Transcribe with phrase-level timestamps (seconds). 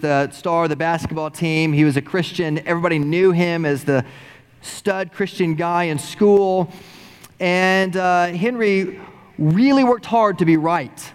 [0.00, 1.72] the star of the basketball team.
[1.72, 2.58] He was a Christian.
[2.66, 4.04] Everybody knew him as the
[4.60, 6.70] stud Christian guy in school.
[7.40, 9.00] And uh, Henry
[9.38, 11.12] really worked hard to be right.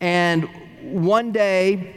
[0.00, 0.48] And
[0.82, 1.96] one day,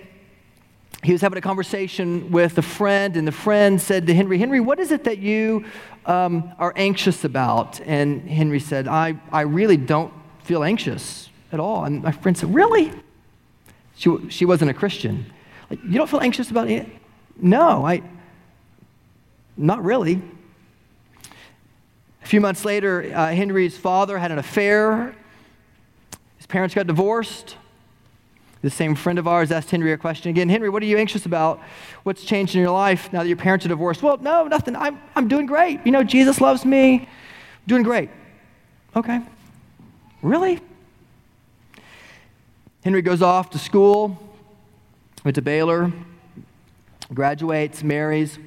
[1.04, 4.60] he was having a conversation with a friend, and the friend said to Henry, Henry,
[4.60, 5.66] what is it that you
[6.06, 7.82] um, are anxious about?
[7.82, 10.14] And Henry said, I, I really don't
[10.44, 11.86] feel anxious at all.
[11.86, 12.92] And my friend said, Really?
[13.96, 15.31] She, she wasn't a Christian.
[15.72, 16.88] You don't feel anxious about it?
[17.38, 18.02] No, I,
[19.58, 20.22] not really.
[22.24, 25.16] A few months later, uh, Henry's father had an affair.
[26.38, 27.56] His parents got divorced.
[28.62, 31.26] The same friend of ours asked Henry a question again Henry, what are you anxious
[31.26, 31.60] about?
[32.04, 34.04] What's changed in your life now that your parents are divorced?
[34.04, 34.76] Well, no, nothing.
[34.76, 35.80] I'm, I'm doing great.
[35.84, 37.08] You know, Jesus loves me.
[37.66, 38.10] Doing great.
[38.96, 39.20] Okay.
[40.22, 40.60] Really?
[42.84, 44.18] Henry goes off to school,
[45.24, 45.92] went to Baylor,
[47.14, 48.38] graduates, marries.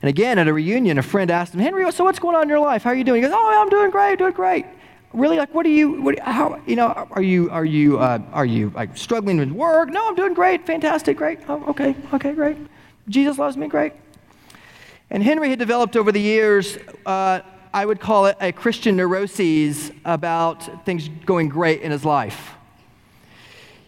[0.00, 2.48] And again, at a reunion, a friend asked him, Henry, so what's going on in
[2.48, 2.82] your life?
[2.82, 3.22] How are you doing?
[3.22, 4.66] He goes, Oh, I'm doing great, doing great
[5.12, 8.46] really like what are you what, how you know are you are you uh, are
[8.46, 12.56] you like struggling with work no i'm doing great fantastic great oh, okay okay great
[13.08, 13.92] jesus loves me great
[15.10, 17.40] and henry had developed over the years uh,
[17.74, 22.52] i would call it a christian neuroses about things going great in his life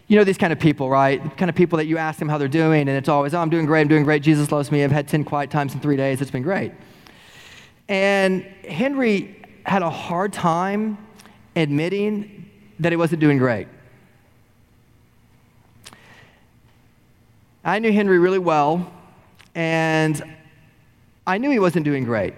[0.07, 2.29] you know these kind of people right the kind of people that you ask them
[2.29, 4.71] how they're doing and it's always oh i'm doing great i'm doing great jesus loves
[4.71, 6.71] me i've had 10 quiet times in three days it's been great
[7.89, 10.97] and henry had a hard time
[11.55, 13.67] admitting that he wasn't doing great.
[17.63, 18.91] I knew Henry really well,
[19.55, 20.21] and
[21.25, 22.35] I knew he wasn't doing great.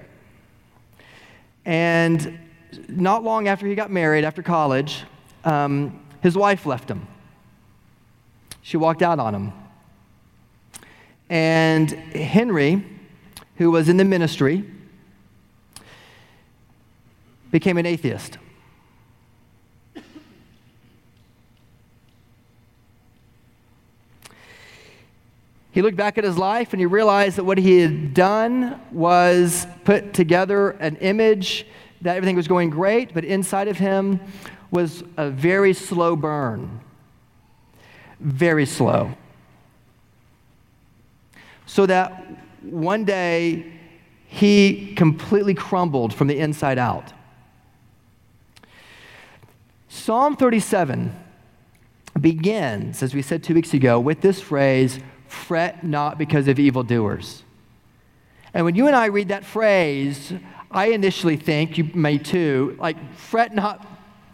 [1.65, 2.39] And
[2.87, 5.03] not long after he got married, after college,
[5.43, 7.05] um, his wife left him.
[8.67, 9.53] She walked out on him.
[11.29, 12.83] And Henry,
[13.55, 14.65] who was in the ministry,
[17.49, 18.37] became an atheist.
[25.71, 29.65] He looked back at his life and he realized that what he had done was
[29.85, 31.65] put together an image
[32.01, 34.19] that everything was going great, but inside of him
[34.71, 36.81] was a very slow burn.
[38.19, 39.13] Very slow.
[41.65, 42.25] So that
[42.61, 43.71] one day
[44.25, 47.13] he completely crumbled from the inside out.
[49.87, 51.13] Psalm 37
[52.19, 57.43] begins, as we said two weeks ago, with this phrase fret not because of evildoers.
[58.53, 60.33] And when you and I read that phrase,
[60.71, 63.85] I initially think, you may too, like, fret not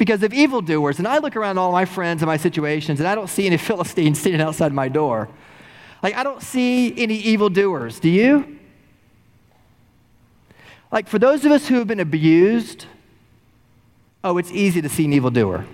[0.04, 1.00] because of evildoers.
[1.00, 3.56] And I look around all my friends and my situations, and I don't see any
[3.70, 5.30] Philistines sitting outside my door.
[6.02, 8.02] Like, I don't see any evildoers.
[8.02, 8.60] Do you?
[10.92, 12.86] Like, for those of us who have been abused,
[14.26, 15.66] oh, it's easy to see an evildoer.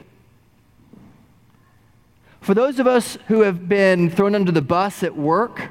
[2.42, 5.70] For those of us who have been thrown under the bus at work,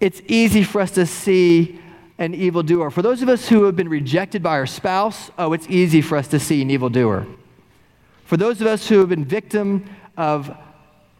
[0.00, 1.78] it's easy for us to see
[2.20, 2.90] an evildoer.
[2.90, 6.18] For those of us who have been rejected by our spouse, oh, it's easy for
[6.18, 7.26] us to see an evildoer.
[8.26, 9.88] For those of us who have been victim
[10.18, 10.54] of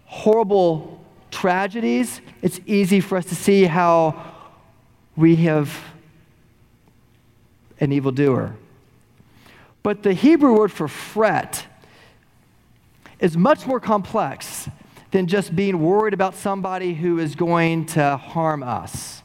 [0.05, 4.35] horrible tragedies, it's easy for us to see how
[5.17, 5.75] we have
[7.81, 8.55] an evildoer.
[9.83, 11.67] But the Hebrew word for fret
[13.19, 14.69] is much more complex
[15.13, 19.20] than just being worried about somebody who is going to harm us.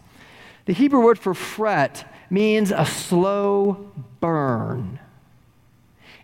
[0.65, 4.99] The Hebrew word for fret means a slow burn.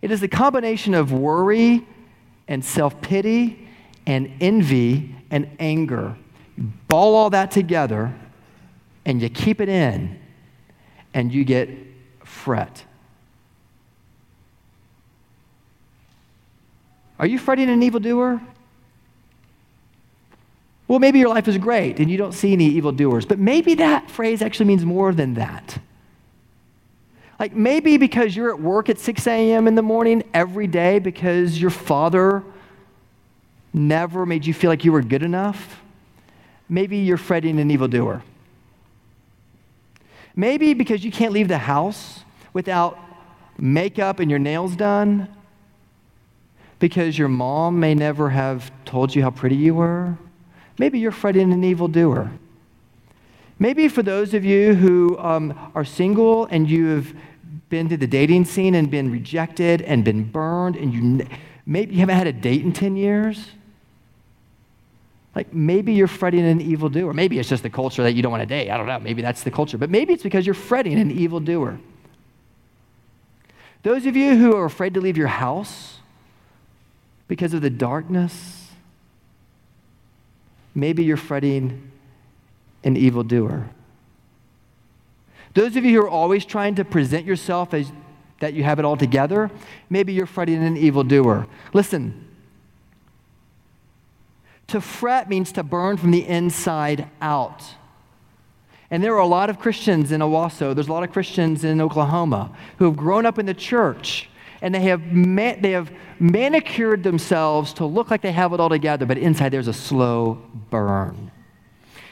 [0.01, 1.85] It is a combination of worry
[2.47, 3.67] and self pity
[4.05, 6.17] and envy and anger.
[6.57, 8.13] You ball all that together
[9.05, 10.19] and you keep it in
[11.13, 11.69] and you get
[12.23, 12.83] fret.
[17.19, 18.41] Are you fretting an evildoer?
[20.91, 24.11] Well, maybe your life is great and you don't see any evildoers, but maybe that
[24.11, 25.79] phrase actually means more than that.
[27.39, 29.69] Like maybe because you're at work at 6 a.m.
[29.69, 32.43] in the morning every day because your father
[33.73, 35.79] never made you feel like you were good enough,
[36.67, 38.21] maybe you're fretting an evildoer.
[40.35, 42.99] Maybe because you can't leave the house without
[43.57, 45.33] makeup and your nails done
[46.79, 50.17] because your mom may never have told you how pretty you were.
[50.81, 52.31] Maybe you're fretting an evildoer.
[53.59, 57.13] Maybe for those of you who um, are single and you have
[57.69, 61.27] been to the dating scene and been rejected and been burned, and you
[61.67, 63.51] maybe you haven't had a date in 10 years.
[65.35, 67.13] Like maybe you're fretting an evildoer.
[67.13, 68.71] Maybe it's just the culture that you don't want to date.
[68.71, 68.97] I don't know.
[68.97, 69.77] Maybe that's the culture.
[69.77, 71.79] But maybe it's because you're fretting an evildoer.
[73.83, 75.99] Those of you who are afraid to leave your house
[77.27, 78.60] because of the darkness,
[80.73, 81.91] maybe you're fretting
[82.83, 83.69] an evildoer.
[85.53, 87.91] Those of you who are always trying to present yourself as
[88.39, 89.51] that you have it all together,
[89.89, 91.47] maybe you're fretting an evildoer.
[91.73, 92.27] Listen,
[94.67, 97.75] to fret means to burn from the inside out.
[98.89, 101.79] And there are a lot of Christians in Owasso, there's a lot of Christians in
[101.79, 104.29] Oklahoma who have grown up in the church
[104.61, 105.01] and they have,
[105.61, 109.67] they have manicured themselves to look like they have it all together, but inside there's
[109.67, 111.31] a slow burn.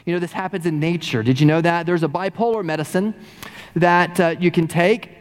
[0.06, 1.22] You know, this happens in nature.
[1.22, 1.86] Did you know that?
[1.86, 3.14] There's a bipolar medicine
[3.76, 5.20] that uh, you can take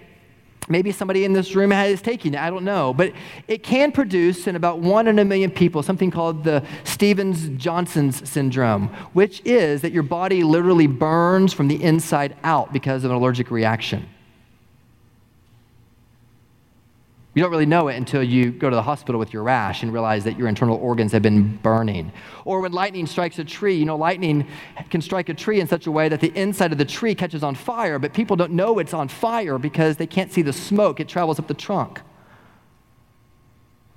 [0.71, 2.93] Maybe somebody in this room is taking it, I don't know.
[2.93, 3.13] But
[3.47, 8.29] it can produce in about one in a million people something called the Stevens Johnson's
[8.29, 13.17] syndrome, which is that your body literally burns from the inside out because of an
[13.17, 14.07] allergic reaction.
[17.39, 19.93] You don't really know it until you go to the hospital with your rash and
[19.93, 22.11] realize that your internal organs have been burning.
[22.43, 24.45] Or when lightning strikes a tree, you know, lightning
[24.89, 27.41] can strike a tree in such a way that the inside of the tree catches
[27.41, 30.99] on fire, but people don't know it's on fire because they can't see the smoke.
[30.99, 32.01] It travels up the trunk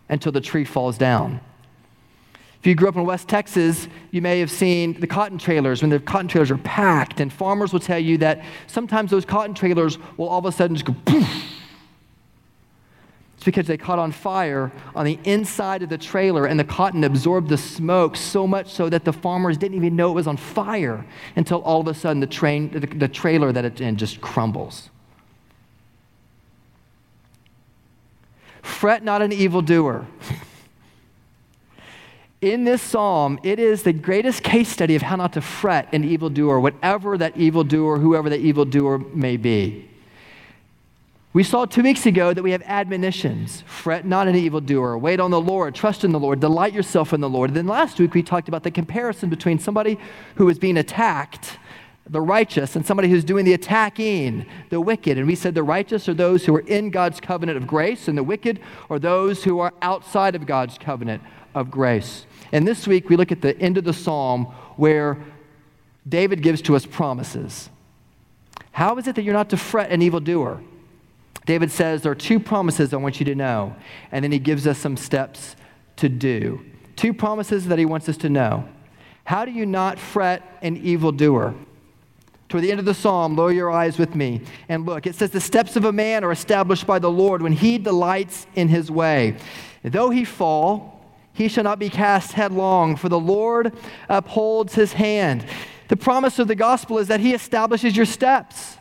[0.08, 1.40] until the tree falls down.
[2.60, 5.90] If you grew up in West Texas, you may have seen the cotton trailers when
[5.90, 9.98] the cotton trailers are packed, and farmers will tell you that sometimes those cotton trailers
[10.16, 11.58] will all of a sudden just go poof
[13.42, 17.02] it's because they caught on fire on the inside of the trailer and the cotton
[17.02, 20.36] absorbed the smoke so much so that the farmers didn't even know it was on
[20.36, 21.04] fire
[21.34, 24.90] until all of a sudden the, train, the, the trailer that it's in just crumbles.
[28.62, 30.06] Fret not an evildoer.
[32.40, 36.04] in this psalm, it is the greatest case study of how not to fret an
[36.04, 39.88] evildoer, whatever that evildoer, whoever that evildoer may be.
[41.34, 45.30] We saw two weeks ago that we have admonitions fret not an evildoer, wait on
[45.30, 47.50] the Lord, trust in the Lord, delight yourself in the Lord.
[47.50, 49.98] And then last week we talked about the comparison between somebody
[50.34, 51.58] who is being attacked,
[52.06, 55.16] the righteous, and somebody who's doing the attacking, the wicked.
[55.16, 58.18] And we said the righteous are those who are in God's covenant of grace, and
[58.18, 61.22] the wicked are those who are outside of God's covenant
[61.54, 62.26] of grace.
[62.52, 64.44] And this week we look at the end of the psalm
[64.76, 65.16] where
[66.06, 67.70] David gives to us promises.
[68.72, 70.62] How is it that you're not to fret an evildoer?
[71.44, 73.74] David says there are two promises I want you to know,
[74.10, 75.56] and then he gives us some steps
[75.96, 76.64] to do.
[76.96, 78.68] Two promises that he wants us to know.
[79.24, 81.54] How do you not fret an evildoer?
[82.48, 85.06] Toward the end of the psalm, lower your eyes with me and look.
[85.06, 88.46] It says, The steps of a man are established by the Lord when he delights
[88.54, 89.36] in his way.
[89.82, 91.02] Though he fall,
[91.32, 93.74] he shall not be cast headlong, for the Lord
[94.08, 95.46] upholds his hand.
[95.88, 98.76] The promise of the gospel is that he establishes your steps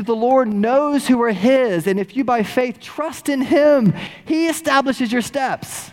[0.00, 3.92] that the Lord knows who are His, and if you by faith trust in Him,
[4.24, 5.90] He establishes your steps.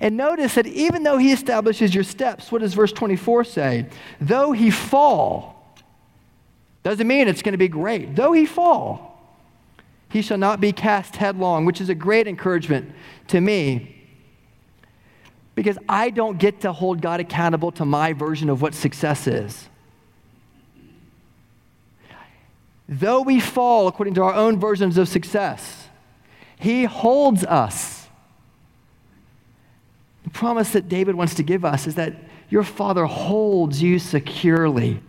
[0.00, 3.86] And notice that even though He establishes your steps, what does verse 24 say?
[4.20, 5.76] Though He fall,
[6.82, 8.16] doesn't mean it's going to be great.
[8.16, 9.24] Though He fall,
[10.08, 12.90] He shall not be cast headlong, which is a great encouragement
[13.28, 13.94] to me
[15.54, 19.69] because I don't get to hold God accountable to my version of what success is.
[22.92, 25.86] Though we fall according to our own versions of success,
[26.58, 28.08] He holds us.
[30.24, 32.14] The promise that David wants to give us is that
[32.48, 35.00] your Father holds you securely.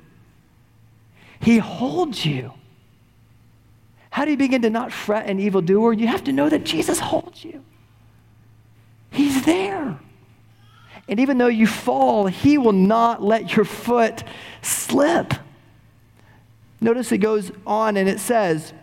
[1.39, 2.53] He holds you.
[4.11, 5.93] How do you begin to not fret an evildoer?
[5.93, 7.63] You have to know that Jesus holds you.
[9.09, 9.99] He's there.
[11.07, 14.23] And even though you fall, He will not let your foot
[14.61, 15.33] slip.
[16.81, 18.73] Notice it goes on and it says,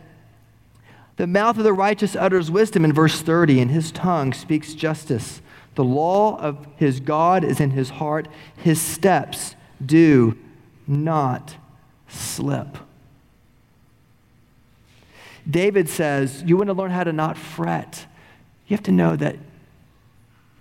[1.16, 5.42] The mouth of the righteous utters wisdom in verse 30, and his tongue speaks justice.
[5.74, 10.38] The law of his God is in his heart, his steps do
[10.86, 11.56] not
[12.06, 12.78] slip.
[15.48, 18.06] David says, You want to learn how to not fret.
[18.66, 19.36] You have to know that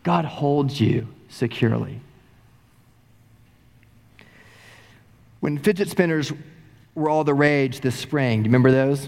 [0.03, 1.99] God holds you securely.
[5.39, 6.31] When fidget spinners
[6.97, 8.41] were all the rage this spring.
[8.41, 9.07] Do you remember those?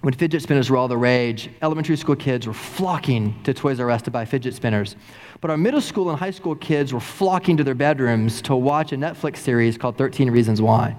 [0.00, 3.88] When fidget spinners were all the rage, elementary school kids were flocking to Toys R
[3.90, 4.96] Us to buy fidget spinners.
[5.40, 8.92] But our middle school and high school kids were flocking to their bedrooms to watch
[8.92, 10.88] a Netflix series called 13 Reasons Why.
[10.88, 10.98] Have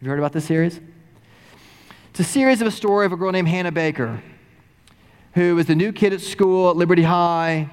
[0.00, 0.80] you heard about this series?
[2.10, 4.22] It's a series of a story of a girl named Hannah Baker,
[5.34, 7.68] who is the new kid at school at Liberty High.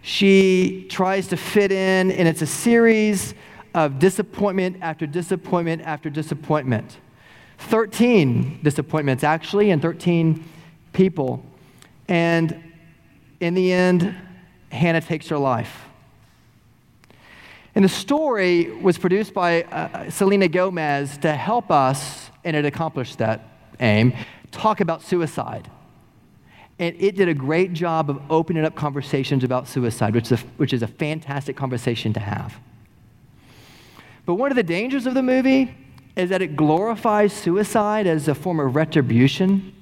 [0.00, 3.34] She tries to fit in, and it's a series
[3.86, 6.98] of disappointment after disappointment after disappointment.
[7.58, 10.44] 13 disappointments, actually, and 13
[10.92, 11.44] people.
[12.08, 12.62] And
[13.40, 14.14] in the end,
[14.70, 15.84] Hannah takes her life.
[17.74, 23.18] And the story was produced by uh, Selena Gomez to help us, and it accomplished
[23.18, 23.48] that
[23.80, 24.14] aim,
[24.50, 25.70] talk about suicide.
[26.80, 30.46] And it did a great job of opening up conversations about suicide, which is, a,
[30.56, 32.58] which is a fantastic conversation to have.
[34.28, 35.74] But one of the dangers of the movie
[36.14, 39.72] is that it glorifies suicide as a form of retribution.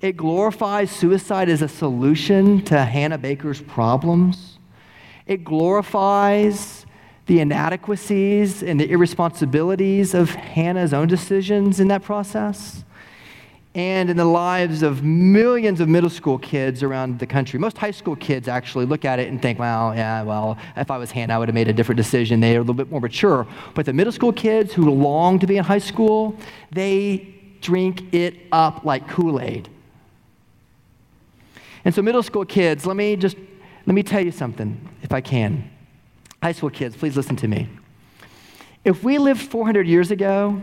[0.00, 4.58] It glorifies suicide as a solution to Hannah Baker's problems.
[5.24, 6.84] It glorifies
[7.26, 12.82] the inadequacies and the irresponsibilities of Hannah's own decisions in that process
[13.74, 17.58] and in the lives of millions of middle school kids around the country.
[17.58, 20.98] Most high school kids actually look at it and think, well, yeah, well, if I
[20.98, 22.40] was Hannah, I would have made a different decision.
[22.40, 23.46] They're a little bit more mature.
[23.74, 26.36] But the middle school kids who long to be in high school,
[26.72, 29.68] they drink it up like Kool Aid.
[31.84, 33.36] And so, middle school kids, let me just
[33.86, 35.70] let me tell you something, if I can.
[36.42, 37.68] High school kids, please listen to me.
[38.84, 40.60] If we lived 400 years ago,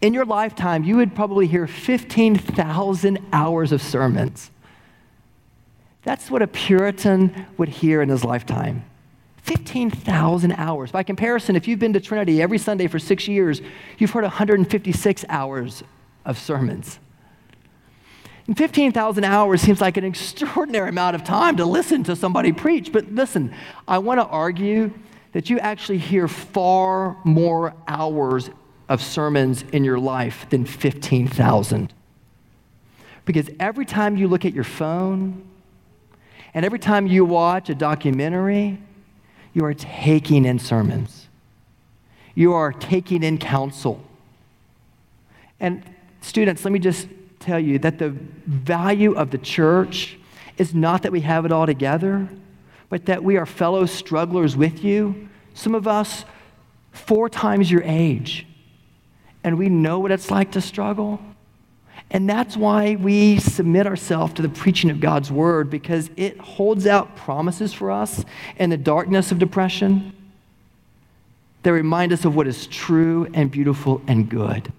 [0.00, 4.50] in your lifetime, you would probably hear 15,000 hours of sermons.
[6.02, 8.84] That's what a Puritan would hear in his lifetime.
[9.42, 10.90] 15,000 hours.
[10.90, 13.60] By comparison, if you've been to Trinity every Sunday for six years,
[13.98, 15.82] you've heard 156 hours
[16.24, 16.98] of sermons.
[18.46, 22.92] And 15,000 hours seems like an extraordinary amount of time to listen to somebody preach.
[22.92, 23.54] But listen,
[23.88, 24.92] I want to argue
[25.32, 28.50] that you actually hear far more hours
[28.88, 31.92] of sermons in your life than 15,000.
[33.24, 35.44] Because every time you look at your phone
[36.52, 38.78] and every time you watch a documentary,
[39.54, 41.28] you are taking in sermons.
[42.34, 44.04] You are taking in counsel.
[45.60, 45.82] And
[46.20, 47.08] students, let me just
[47.40, 50.18] tell you that the value of the church
[50.58, 52.28] is not that we have it all together,
[52.88, 55.28] but that we are fellow strugglers with you.
[55.54, 56.24] Some of us,
[56.92, 58.46] four times your age
[59.44, 61.20] and we know what it's like to struggle.
[62.10, 66.86] And that's why we submit ourselves to the preaching of God's word because it holds
[66.86, 68.24] out promises for us
[68.56, 70.12] in the darkness of depression
[71.62, 74.72] that remind us of what is true and beautiful and good.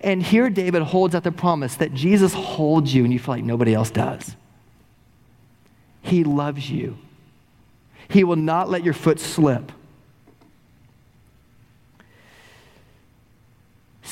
[0.00, 3.44] And here David holds out the promise that Jesus holds you and you feel like
[3.44, 4.36] nobody else does.
[6.02, 6.96] He loves you.
[8.08, 9.72] He will not let your foot slip.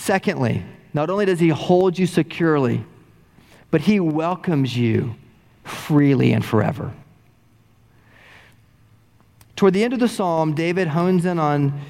[0.07, 0.63] Secondly,
[0.95, 2.85] not only does he hold you securely,
[3.73, 5.17] but he welcomes you
[5.65, 6.95] freely and forever.
[9.57, 11.81] Toward the end of the psalm, David hones in on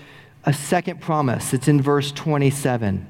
[0.44, 1.52] a second promise.
[1.52, 3.06] It's in verse 27.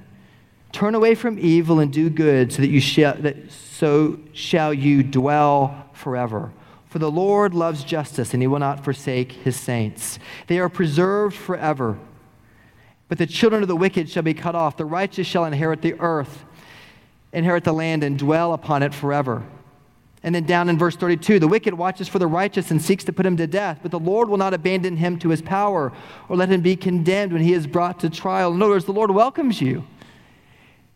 [0.72, 5.88] Turn away from evil and do good, so that you that, so shall you dwell
[5.92, 6.52] forever.
[6.88, 10.18] For the Lord loves justice, and he will not forsake his saints.
[10.48, 11.96] They are preserved forever.
[13.08, 14.76] But the children of the wicked shall be cut off.
[14.76, 16.44] The righteous shall inherit the earth,
[17.32, 19.44] inherit the land, and dwell upon it forever.
[20.22, 23.12] And then down in verse 32, the wicked watches for the righteous and seeks to
[23.12, 25.92] put him to death, but the Lord will not abandon him to his power
[26.28, 28.52] or let him be condemned when he is brought to trial.
[28.52, 29.86] In other words, the Lord welcomes you.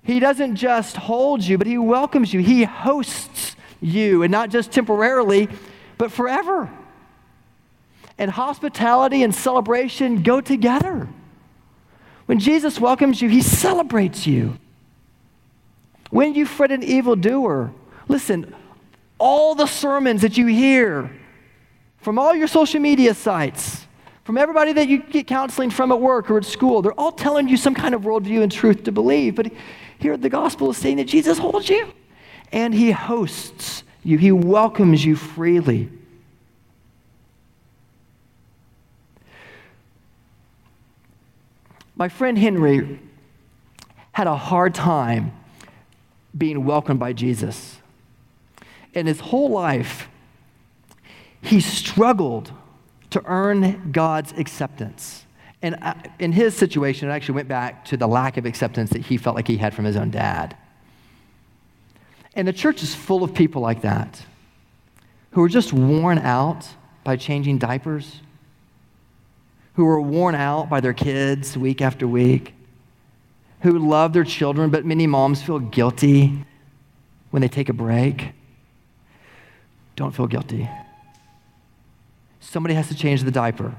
[0.03, 2.41] He doesn't just hold you, but he welcomes you.
[2.41, 5.49] He hosts you, and not just temporarily,
[5.97, 6.69] but forever.
[8.19, 11.09] And hospitality and celebration go together.
[12.31, 14.57] When Jesus welcomes you, he celebrates you.
[16.11, 17.73] When you fret an evildoer,
[18.07, 18.55] listen,
[19.19, 21.11] all the sermons that you hear
[21.99, 23.85] from all your social media sites,
[24.23, 27.49] from everybody that you get counseling from at work or at school, they're all telling
[27.49, 29.35] you some kind of worldview and truth to believe.
[29.35, 29.51] But
[29.99, 31.93] here the gospel is saying that Jesus holds you
[32.53, 35.91] and he hosts you, he welcomes you freely.
[42.01, 42.99] My friend Henry
[44.13, 45.33] had a hard time
[46.37, 47.77] being welcomed by Jesus.
[48.95, 50.09] In his whole life,
[51.43, 52.53] he struggled
[53.11, 55.27] to earn God's acceptance.
[55.61, 55.77] And
[56.19, 59.37] in his situation, it actually went back to the lack of acceptance that he felt
[59.37, 60.57] like he had from his own dad.
[62.35, 64.25] And the church is full of people like that
[65.33, 66.67] who are just worn out
[67.05, 68.23] by changing diapers,
[69.81, 72.53] who are worn out by their kids week after week,
[73.63, 76.45] who love their children, but many moms feel guilty
[77.31, 78.33] when they take a break.
[79.97, 80.69] Don't feel guilty.
[82.41, 83.75] Somebody has to change the diaper.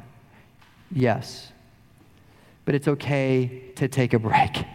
[0.91, 1.51] Yes.
[2.65, 4.65] But it's okay to take a break.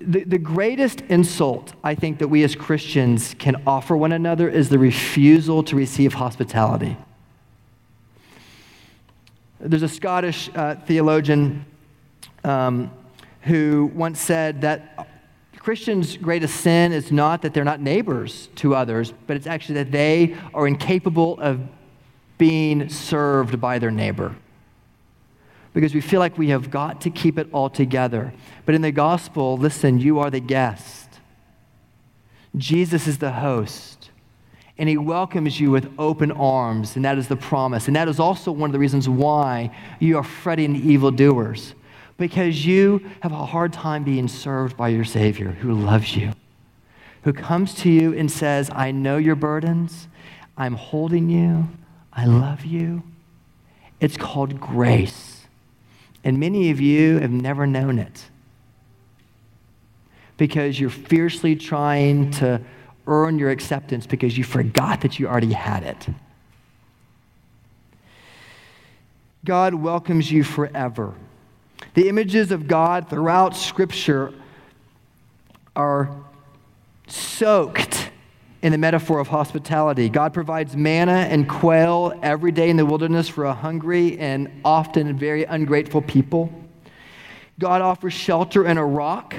[0.00, 4.70] The, the greatest insult I think that we as Christians can offer one another is
[4.70, 6.96] the refusal to receive hospitality.
[9.60, 11.66] There's a Scottish uh, theologian
[12.44, 12.90] um,
[13.42, 15.06] who once said that
[15.58, 19.92] Christians' greatest sin is not that they're not neighbors to others, but it's actually that
[19.92, 21.60] they are incapable of
[22.38, 24.34] being served by their neighbor.
[25.74, 28.32] Because we feel like we have got to keep it all together.
[28.64, 31.20] But in the gospel, listen, you are the guest.
[32.56, 33.89] Jesus is the host
[34.80, 37.86] and he welcomes you with open arms, and that is the promise.
[37.86, 41.74] And that is also one of the reasons why you are fretting the evildoers,
[42.16, 46.32] because you have a hard time being served by your Savior who loves you,
[47.24, 50.08] who comes to you and says, I know your burdens,
[50.56, 51.68] I'm holding you,
[52.10, 53.02] I love you.
[54.00, 55.46] It's called grace.
[56.24, 58.30] And many of you have never known it
[60.38, 62.62] because you're fiercely trying to
[63.06, 66.08] earn your acceptance because you forgot that you already had it.
[69.44, 71.14] God welcomes you forever.
[71.94, 74.32] The images of God throughout Scripture
[75.74, 76.14] are
[77.06, 78.10] soaked
[78.62, 80.08] in the metaphor of hospitality.
[80.08, 85.16] God provides manna and quail every day in the wilderness for a hungry and often
[85.16, 86.52] very ungrateful people.
[87.58, 89.34] God offers shelter in a rock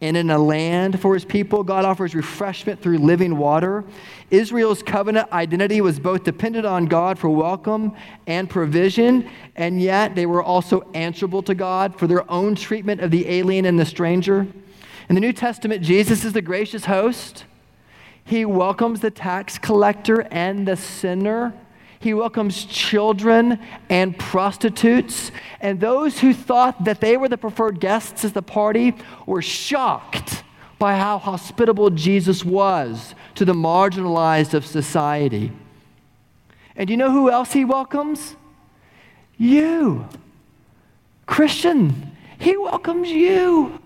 [0.00, 1.62] and in a land for his people.
[1.62, 3.84] God offers refreshment through living water.
[4.30, 7.94] Israel's covenant identity was both dependent on God for welcome
[8.26, 13.10] and provision, and yet they were also answerable to God for their own treatment of
[13.10, 14.46] the alien and the stranger.
[15.08, 17.44] In the New Testament, Jesus is the gracious host.
[18.24, 21.52] He welcomes the tax collector and the sinner.
[22.00, 23.58] He welcomes children
[23.90, 25.30] and prostitutes.
[25.60, 28.94] And those who thought that they were the preferred guests at the party
[29.26, 30.42] were shocked
[30.78, 35.52] by how hospitable Jesus was to the marginalized of society.
[36.74, 38.34] And you know who else he welcomes?
[39.36, 40.08] You.
[41.26, 43.78] Christian, he welcomes you.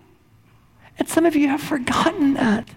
[1.00, 2.68] And some of you have forgotten that.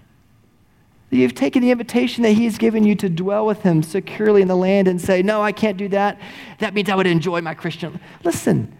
[1.10, 4.56] You've taken the invitation that He's given you to dwell with Him securely in the
[4.56, 6.18] land and say, No, I can't do that.
[6.58, 7.98] That means I would enjoy my Christian.
[8.24, 8.76] Listen,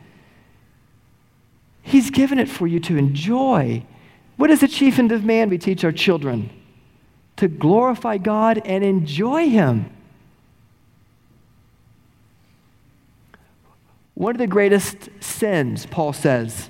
[1.82, 3.82] He's given it for you to enjoy.
[4.36, 6.50] What is the chief end of man we teach our children?
[7.36, 9.90] To glorify God and enjoy Him.
[14.12, 16.68] One of the greatest sins, Paul says,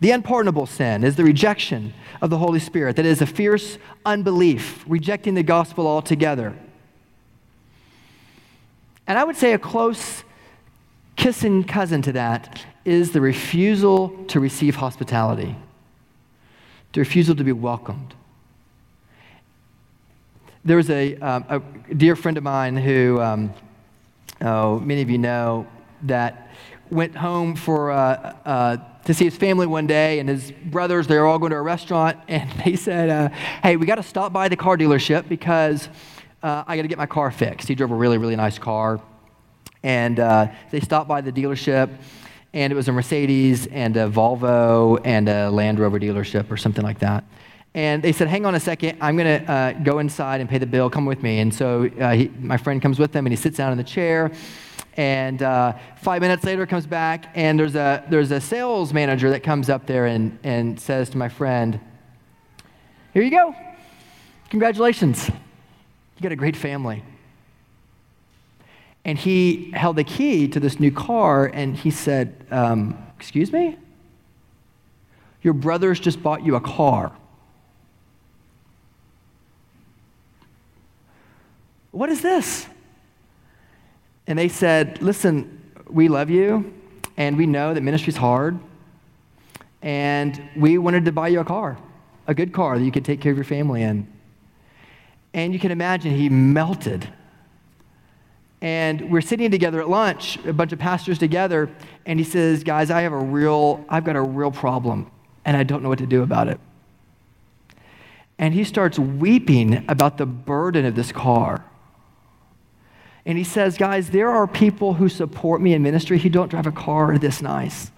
[0.00, 2.96] the unpardonable sin is the rejection of the Holy Spirit.
[2.96, 6.56] That is a fierce unbelief, rejecting the gospel altogether.
[9.06, 10.24] And I would say a close
[11.16, 15.54] kissing cousin to that is the refusal to receive hospitality,
[16.94, 18.14] the refusal to be welcomed.
[20.64, 23.52] There was a, um, a dear friend of mine who, um,
[24.40, 25.66] oh, many of you know,
[26.02, 26.50] that
[26.90, 31.18] went home for uh, uh, to see his family one day, and his brothers, they
[31.18, 33.28] were all going to a restaurant, and they said, uh,
[33.62, 35.88] Hey, we got to stop by the car dealership because
[36.42, 37.68] uh, I got to get my car fixed.
[37.68, 39.00] He drove a really, really nice car.
[39.82, 41.90] And uh, they stopped by the dealership,
[42.52, 46.84] and it was a Mercedes and a Volvo and a Land Rover dealership or something
[46.84, 47.24] like that.
[47.72, 50.58] And they said, Hang on a second, I'm going to uh, go inside and pay
[50.58, 50.90] the bill.
[50.90, 51.38] Come with me.
[51.38, 53.84] And so uh, he, my friend comes with them, and he sits down in the
[53.84, 54.30] chair
[54.96, 59.42] and uh, five minutes later comes back, and there's a, there's a sales manager that
[59.42, 61.80] comes up there and, and says to my friend,
[63.14, 63.54] Here you go.
[64.50, 65.28] Congratulations.
[65.28, 67.02] You got a great family.
[69.04, 73.78] And he held the key to this new car and he said, um, Excuse me?
[75.42, 77.12] Your brothers just bought you a car.
[81.92, 82.66] What is this?
[84.30, 86.72] And they said, Listen, we love you,
[87.16, 88.60] and we know that ministry's hard,
[89.82, 91.76] and we wanted to buy you a car,
[92.28, 94.06] a good car that you could take care of your family in.
[95.34, 97.08] And you can imagine he melted.
[98.60, 101.68] And we're sitting together at lunch, a bunch of pastors together,
[102.06, 105.10] and he says, Guys, I have a real, I've got a real problem,
[105.44, 106.60] and I don't know what to do about it.
[108.38, 111.64] And he starts weeping about the burden of this car.
[113.30, 116.66] And he says, Guys, there are people who support me in ministry who don't drive
[116.66, 117.92] a car this nice.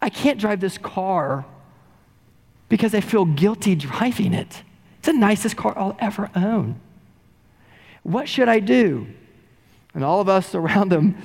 [0.00, 1.44] I can't drive this car
[2.70, 4.62] because I feel guilty driving it.
[5.00, 6.80] It's the nicest car I'll ever own.
[8.04, 9.06] What should I do?
[9.92, 11.18] And all of us around him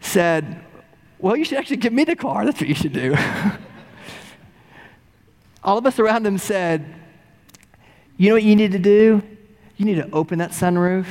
[0.00, 0.64] said,
[1.20, 2.44] Well, you should actually give me the car.
[2.44, 3.14] That's what you should do.
[5.62, 6.92] all of us around him said,
[8.16, 9.22] You know what you need to do?
[9.76, 11.06] You need to open that sunroof.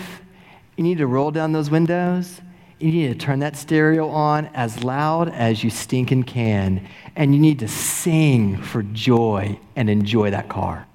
[0.80, 2.40] You need to roll down those windows.
[2.80, 6.88] You need to turn that stereo on as loud as you stinking can.
[7.18, 10.88] And you need to sing for joy and enjoy that car.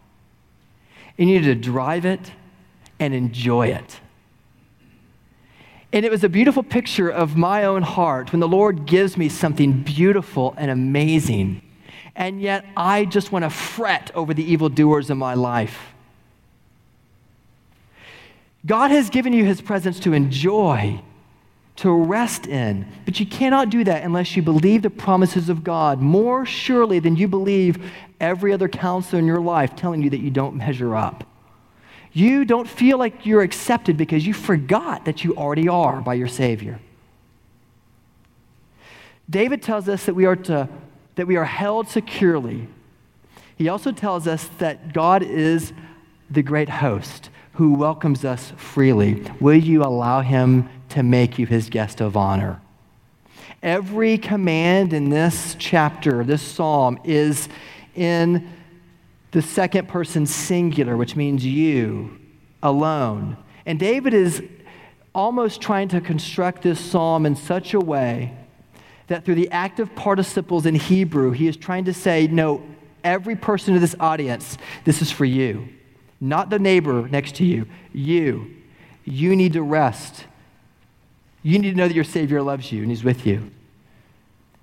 [1.18, 2.32] You need to drive it
[2.98, 4.00] and enjoy it.
[5.92, 9.28] And it was a beautiful picture of my own heart when the Lord gives me
[9.28, 11.60] something beautiful and amazing.
[12.16, 15.93] And yet I just want to fret over the evildoers in my life.
[18.66, 21.00] God has given you his presence to enjoy,
[21.76, 26.00] to rest in, but you cannot do that unless you believe the promises of God
[26.00, 30.30] more surely than you believe every other counselor in your life telling you that you
[30.30, 31.24] don't measure up.
[32.12, 36.28] You don't feel like you're accepted because you forgot that you already are by your
[36.28, 36.78] Savior.
[39.28, 40.68] David tells us that we are, to,
[41.16, 42.68] that we are held securely.
[43.56, 45.72] He also tells us that God is
[46.30, 49.22] the great host who welcomes us freely.
[49.40, 52.60] Will you allow him to make you his guest of honor?
[53.62, 57.48] Every command in this chapter, this psalm, is
[57.94, 58.48] in
[59.30, 62.18] the second person singular, which means you
[62.62, 63.36] alone.
[63.66, 64.42] And David is
[65.14, 68.36] almost trying to construct this psalm in such a way
[69.06, 72.62] that through the active participles in Hebrew, he is trying to say, no,
[73.02, 75.68] every person in this audience, this is for you.
[76.20, 78.50] Not the neighbor next to you, you.
[79.04, 80.24] You need to rest.
[81.42, 83.50] You need to know that your Savior loves you and He's with you.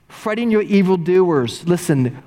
[0.08, 2.22] Fretting your evildoers, listen,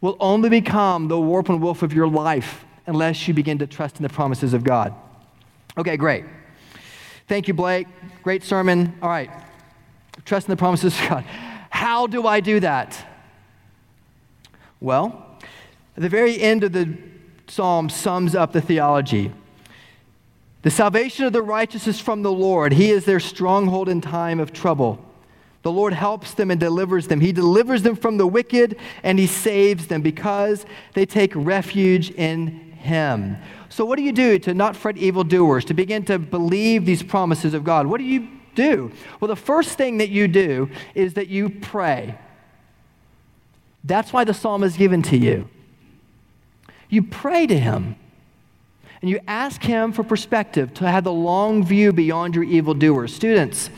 [0.00, 3.96] will only become the warp and woof of your life unless you begin to trust
[3.96, 4.94] in the promises of God.
[5.76, 6.24] Okay, great.
[7.26, 7.88] Thank you, Blake.
[8.22, 8.94] Great sermon.
[9.00, 9.30] All right.
[10.24, 11.24] Trust in the promises of God.
[11.70, 13.06] How do I do that?
[14.80, 15.38] Well,
[15.96, 16.96] at the very end of the
[17.46, 19.32] psalm sums up the theology.
[20.62, 22.72] The salvation of the righteous is from the Lord.
[22.72, 25.04] He is their stronghold in time of trouble.
[25.62, 27.20] The Lord helps them and delivers them.
[27.20, 32.72] He delivers them from the wicked and He saves them because they take refuge in
[32.72, 33.36] Him.
[33.68, 37.54] So, what do you do to not fret evildoers, to begin to believe these promises
[37.54, 37.86] of God?
[37.86, 38.92] What do you do?
[39.20, 42.16] Well, the first thing that you do is that you pray.
[43.82, 45.48] That's why the psalm is given to you.
[46.94, 47.96] You pray to Him
[49.02, 53.12] and you ask Him for perspective to have the long view beyond your evildoers.
[53.12, 53.68] Students,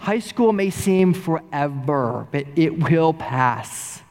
[0.00, 4.02] High school may seem forever, but it will pass.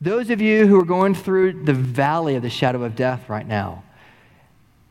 [0.00, 3.46] Those of you who are going through the valley of the shadow of death right
[3.46, 3.84] now,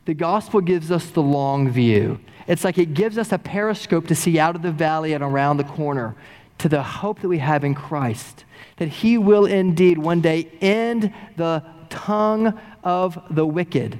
[0.06, 2.20] the gospel gives us the long view.
[2.46, 5.58] It's like it gives us a periscope to see out of the valley and around
[5.58, 6.16] the corner
[6.64, 8.44] to the hope that we have in Christ,
[8.78, 14.00] that He will indeed one day end the tongue of the wicked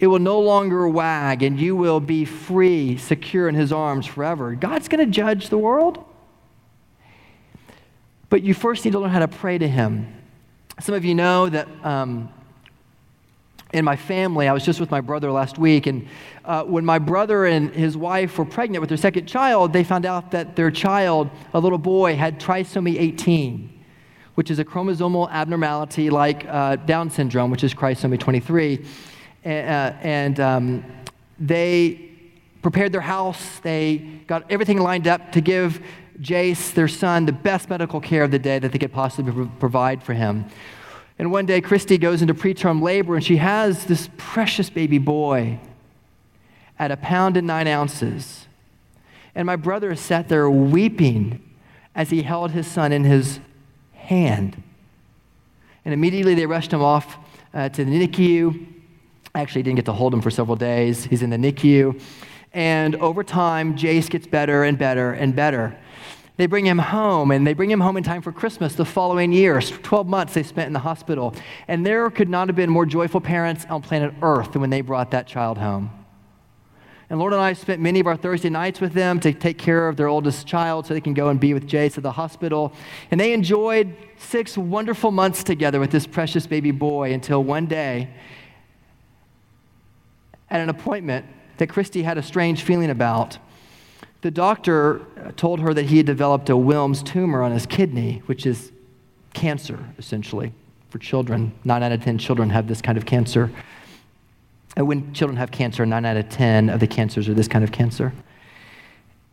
[0.00, 4.54] it will no longer wag, and you will be free, secure in his arms forever.
[4.54, 6.04] God's going to judge the world.
[8.30, 10.14] But you first need to learn how to pray to him.
[10.80, 12.28] Some of you know that um,
[13.72, 16.06] in my family, I was just with my brother last week, and
[16.44, 20.06] uh, when my brother and his wife were pregnant with their second child, they found
[20.06, 23.84] out that their child, a little boy, had trisomy 18,
[24.36, 28.84] which is a chromosomal abnormality like uh, Down syndrome, which is trisomy 23
[29.44, 30.84] uh, and um,
[31.38, 32.10] they
[32.62, 33.60] prepared their house.
[33.60, 35.80] They got everything lined up to give
[36.20, 40.02] Jace, their son, the best medical care of the day that they could possibly provide
[40.02, 40.46] for him.
[41.18, 45.58] And one day, Christy goes into preterm labor and she has this precious baby boy
[46.78, 48.46] at a pound and nine ounces.
[49.34, 51.42] And my brother sat there weeping
[51.94, 53.40] as he held his son in his
[53.94, 54.62] hand.
[55.84, 57.16] And immediately they rushed him off
[57.52, 58.74] uh, to the NICU
[59.34, 61.04] actually didn't get to hold him for several days.
[61.04, 62.00] He's in the NICU.
[62.52, 65.78] And over time, Jace gets better and better and better.
[66.38, 69.32] They bring him home, and they bring him home in time for Christmas the following
[69.32, 69.60] year.
[69.60, 71.34] 12 months they spent in the hospital.
[71.66, 74.80] And there could not have been more joyful parents on planet Earth than when they
[74.80, 75.90] brought that child home.
[77.10, 79.88] And Lord and I spent many of our Thursday nights with them to take care
[79.88, 82.72] of their oldest child so they can go and be with Jace at the hospital.
[83.10, 88.10] And they enjoyed six wonderful months together with this precious baby boy until one day
[90.50, 93.38] at an appointment that Christy had a strange feeling about.
[94.20, 95.00] The doctor
[95.36, 98.72] told her that he had developed a Wilms tumor on his kidney, which is
[99.32, 100.52] cancer, essentially.
[100.90, 101.52] for children.
[101.64, 103.50] Nine out of 10 children have this kind of cancer.
[104.76, 107.64] And when children have cancer, nine out of 10 of the cancers are this kind
[107.64, 108.12] of cancer.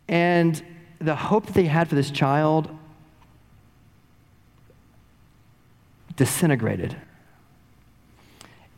[0.08, 0.62] And
[0.98, 2.68] the hope that they had for this child
[6.16, 6.96] disintegrated.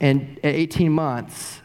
[0.01, 1.61] And at 18 months,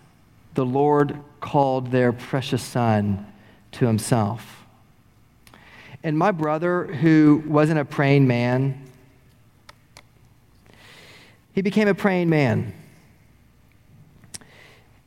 [0.54, 3.28] the Lord called their precious son
[3.74, 4.66] to himself.
[6.04, 8.82] And my brother, who wasn't a praying man,
[11.54, 12.74] he became a praying man.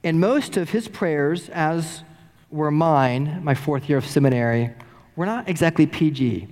[0.02, 2.02] And most of his prayers, as
[2.50, 4.70] were mine, my fourth year of seminary,
[5.16, 6.48] were not exactly PG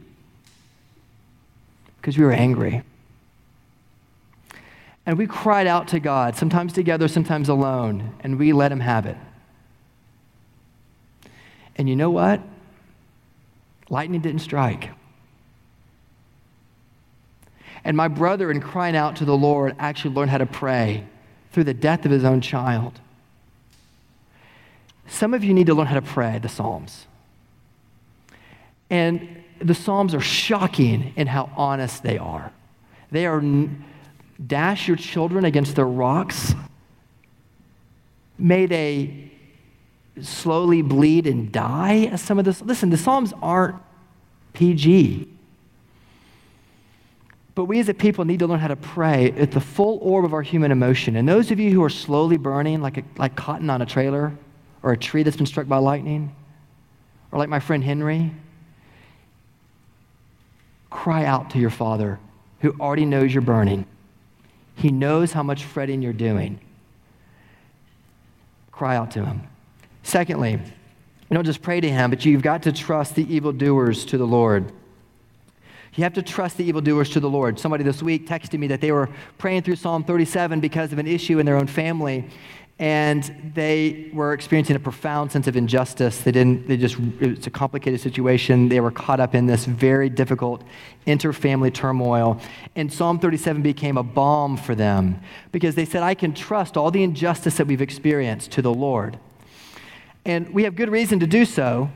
[1.97, 2.83] because we were angry.
[5.07, 9.07] And we cried out to God, sometimes together, sometimes alone, and we let Him have
[9.07, 9.17] it.
[11.77, 12.41] And you know what?
[13.91, 14.91] Lightning didn't strike.
[17.85, 21.07] And my brother, in crying out to the Lord, actually learned how to pray
[21.53, 22.99] through the death of his own child.
[25.07, 27.07] Some of you need to learn how to pray the Psalms.
[28.89, 32.53] And the Psalms are shocking in how honest they are.
[33.11, 33.43] They are
[34.45, 36.55] dash your children against the rocks,
[38.39, 39.31] may they
[40.21, 42.63] slowly bleed and die as some of this.
[42.63, 43.77] Listen, the Psalms aren't
[44.53, 45.29] PG.
[47.55, 50.25] But we as a people need to learn how to pray at the full orb
[50.25, 51.17] of our human emotion.
[51.17, 54.33] And those of you who are slowly burning, like, a, like cotton on a trailer,
[54.83, 56.35] or a tree that's been struck by lightning,
[57.31, 58.33] or like my friend Henry,
[60.91, 62.19] cry out to your Father
[62.61, 63.87] who already knows you're burning.
[64.77, 66.61] He knows how much fretting you're doing.
[68.73, 69.43] Cry out to Him.
[70.05, 74.19] Secondly, you don't just pray to Him, but you've got to trust the evildoers to
[74.19, 74.71] the Lord.
[75.97, 77.59] You have to trust the evildoers to the Lord.
[77.59, 81.07] Somebody this week texted me that they were praying through Psalm 37 because of an
[81.07, 82.29] issue in their own family,
[82.79, 86.21] and they were experiencing a profound sense of injustice.
[86.21, 88.69] They didn't, they just, it's a complicated situation.
[88.69, 90.63] They were caught up in this very difficult
[91.07, 92.41] interfamily turmoil.
[92.77, 95.21] And Psalm 37 became a balm for them
[95.53, 99.19] because they said, I can trust all the injustice that we've experienced to the Lord.
[100.25, 101.91] And we have good reason to do so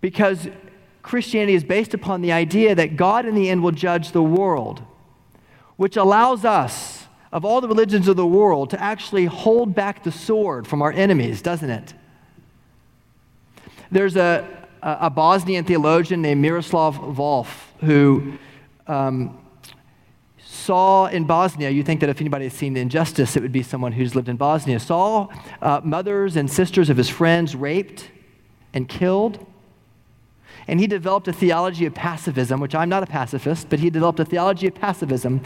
[0.00, 0.48] because
[1.02, 4.82] Christianity is based upon the idea that God in the end will judge the world,
[5.76, 10.12] which allows us, of all the religions of the world, to actually hold back the
[10.12, 11.94] sword from our enemies, doesn't it?
[13.90, 14.46] There's a,
[14.82, 17.48] a Bosnian theologian named Miroslav Volf
[17.80, 18.34] who
[18.86, 19.38] um,
[20.68, 23.62] saw in Bosnia, you think that if anybody has seen the injustice, it would be
[23.62, 25.28] someone who's lived in Bosnia, saw
[25.62, 28.10] uh, mothers and sisters of his friends raped
[28.74, 29.44] and killed
[30.68, 34.20] and he developed a theology of pacifism, which I'm not a pacifist, but he developed
[34.20, 35.40] a theology of pacifism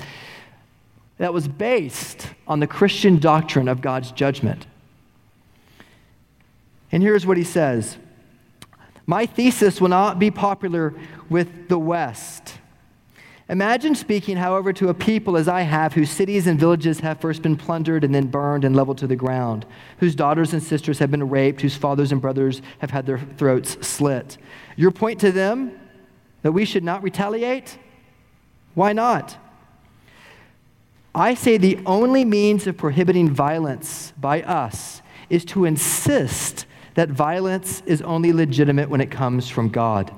[1.18, 4.66] that was based on the Christian doctrine of God's judgment.
[6.90, 7.96] And here's what he says
[9.06, 10.92] My thesis will not be popular
[11.30, 12.58] with the West.
[13.48, 17.42] Imagine speaking, however, to a people as I have, whose cities and villages have first
[17.42, 19.66] been plundered and then burned and leveled to the ground,
[19.98, 23.86] whose daughters and sisters have been raped, whose fathers and brothers have had their throats
[23.86, 24.38] slit.
[24.76, 25.78] Your point to them
[26.42, 27.78] that we should not retaliate?
[28.74, 29.36] Why not?
[31.14, 37.82] I say the only means of prohibiting violence by us is to insist that violence
[37.86, 40.14] is only legitimate when it comes from God.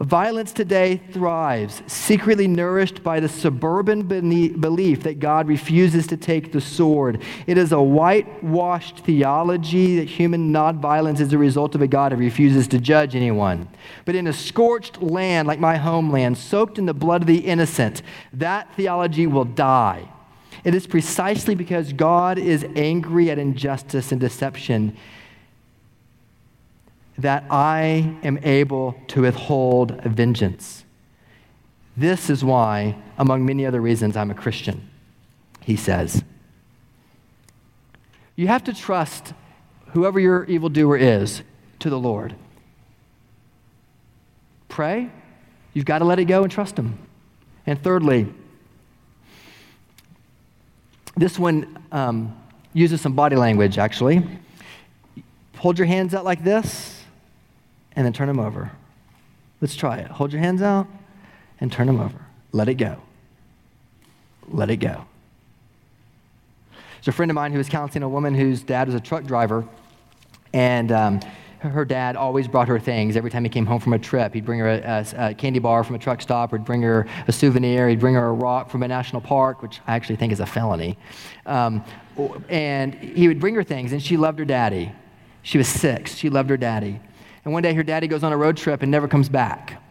[0.00, 6.60] Violence today thrives, secretly nourished by the suburban belief that God refuses to take the
[6.60, 7.22] sword.
[7.46, 12.18] It is a whitewashed theology that human nonviolence is a result of a God who
[12.18, 13.68] refuses to judge anyone.
[14.04, 18.02] But in a scorched land like my homeland, soaked in the blood of the innocent,
[18.32, 20.08] that theology will die.
[20.64, 24.96] It is precisely because God is angry at injustice and deception
[27.18, 30.84] that I am able to withhold vengeance.
[31.96, 34.88] This is why, among many other reasons, I'm a Christian,
[35.60, 36.24] he says.
[38.34, 39.32] You have to trust
[39.92, 41.42] whoever your evildoer is
[41.78, 42.34] to the Lord.
[44.68, 45.08] Pray.
[45.72, 46.98] You've got to let it go and trust him.
[47.64, 48.32] And thirdly,
[51.16, 52.36] this one um,
[52.72, 54.26] uses some body language, actually.
[55.58, 57.03] Hold your hands out like this
[57.96, 58.70] and then turn them over.
[59.60, 60.08] Let's try it.
[60.08, 60.86] Hold your hands out
[61.60, 62.18] and turn them over.
[62.52, 63.00] Let it go.
[64.48, 65.06] Let it go.
[66.70, 69.24] There's a friend of mine who was counseling a woman whose dad was a truck
[69.24, 69.66] driver,
[70.52, 71.20] and um,
[71.60, 73.16] her dad always brought her things.
[73.16, 75.84] Every time he came home from a trip, he'd bring her a, a, candy bar
[75.84, 78.70] from a truck stop, or he'd bring her a souvenir, he'd bring her a rock
[78.70, 80.96] from a national park, which I actually think is a felony.
[81.46, 81.84] Um,
[82.48, 84.92] and he would bring her things, and she loved her daddy.
[85.42, 86.14] She was six.
[86.14, 87.00] She loved her daddy.
[87.44, 89.82] And one day her daddy goes on a road trip and never comes back.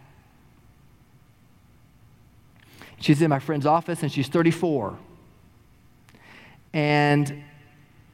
[2.98, 4.98] She's in my friend's office, and she's 34.
[6.72, 7.44] And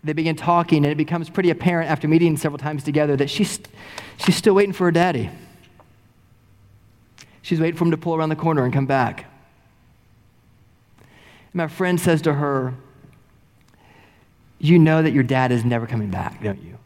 [0.02, 3.60] they begin talking, and it becomes pretty apparent after meeting several times together that she's,
[4.18, 5.30] she's still waiting for her daddy.
[7.42, 9.26] She's waiting for him to pull around the corner and come back.
[10.98, 12.74] And my friend says to her,
[14.58, 16.78] You know that your dad is never coming back, don't you?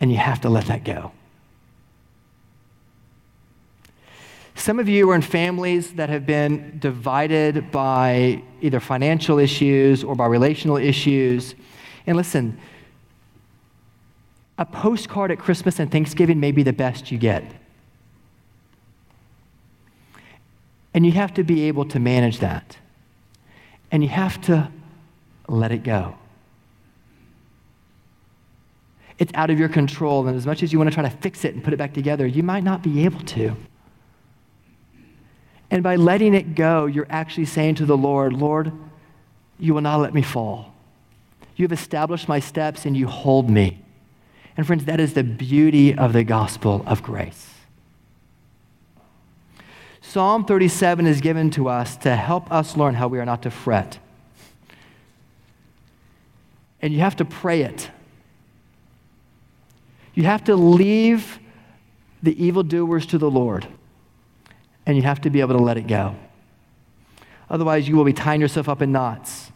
[0.00, 1.12] And you have to let that go.
[4.54, 10.16] Some of you are in families that have been divided by either financial issues or
[10.16, 11.54] by relational issues.
[12.06, 12.58] And listen,
[14.58, 17.44] a postcard at Christmas and Thanksgiving may be the best you get.
[20.92, 22.76] And you have to be able to manage that.
[23.92, 24.70] And you have to
[25.46, 26.18] let it go.
[29.18, 31.44] It's out of your control, and as much as you want to try to fix
[31.44, 33.56] it and put it back together, you might not be able to.
[35.70, 38.72] And by letting it go, you're actually saying to the Lord, Lord,
[39.58, 40.72] you will not let me fall.
[41.56, 43.82] You have established my steps and you hold me.
[44.56, 47.50] And friends, that is the beauty of the gospel of grace.
[50.00, 53.50] Psalm 37 is given to us to help us learn how we are not to
[53.50, 53.98] fret.
[56.80, 57.90] And you have to pray it.
[60.18, 61.38] You have to leave
[62.24, 63.68] the evildoers to the Lord
[64.84, 66.16] and you have to be able to let it go.
[67.48, 69.52] Otherwise, you will be tying yourself up in knots.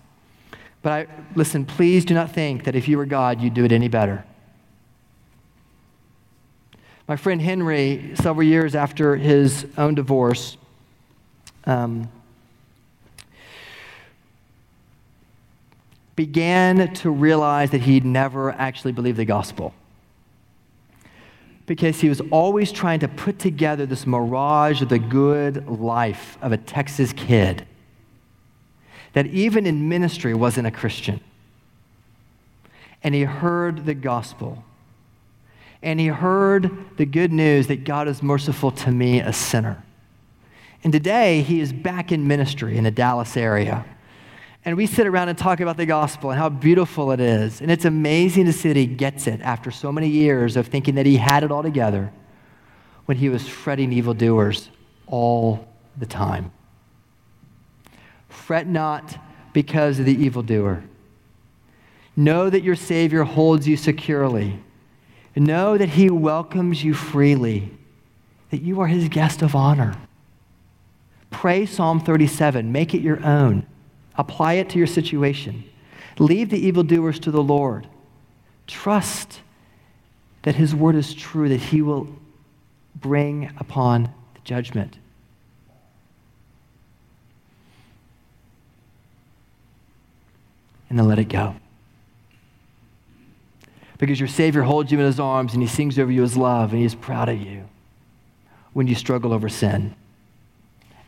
[0.81, 3.73] But I, listen, please do not think that if you were God, you'd do it
[3.73, 4.25] any better.
[7.09, 10.57] My friend Henry, several years after his own divorce,
[11.65, 12.09] um,
[16.15, 19.75] began to realize that he'd never actually believed the gospel
[21.67, 26.53] because he was always trying to put together this mirage of the good life of
[26.53, 27.67] a Texas kid
[29.13, 31.21] that even in ministry wasn't a Christian.
[33.03, 34.65] And he heard the gospel.
[35.83, 39.83] And he heard the good news that God is merciful to me, a sinner.
[40.85, 43.85] And today he is back in ministry in the Dallas area
[44.65, 47.61] and we sit around and talk about the gospel and how beautiful it is.
[47.61, 50.95] And it's amazing to see that he gets it after so many years of thinking
[50.95, 52.13] that he had it all together
[53.07, 54.71] when he was fretting evildoers
[55.07, 56.53] all the time.
[58.29, 59.19] Fret not
[59.53, 60.85] because of the evildoer.
[62.15, 64.61] Know that your Savior holds you securely.
[65.35, 67.73] Know that he welcomes you freely,
[68.51, 69.97] that you are his guest of honor.
[71.31, 73.67] Pray Psalm 37, make it your own.
[74.17, 75.65] Apply it to your situation.
[76.19, 77.87] Leave the evildoers to the Lord.
[78.67, 79.41] Trust
[80.43, 82.09] that His word is true, that He will
[82.95, 84.99] bring upon the judgment.
[90.91, 91.57] And then let it go.
[93.97, 96.73] Because your Savior holds you in His arms and He sings over you His love
[96.73, 97.69] and He is proud of you
[98.73, 99.95] when you struggle over sin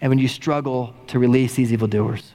[0.01, 2.35] and when you struggle to release these evildoers.